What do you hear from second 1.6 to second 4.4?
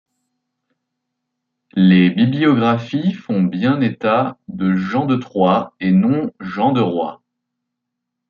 Les Bibliographies font bien état